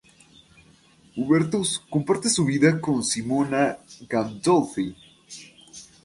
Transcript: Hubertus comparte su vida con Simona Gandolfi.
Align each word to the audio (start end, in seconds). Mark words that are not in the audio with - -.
Hubertus 1.15 1.77
comparte 1.87 2.27
su 2.31 2.43
vida 2.43 2.81
con 2.81 3.03
Simona 3.03 3.77
Gandolfi. 4.09 4.95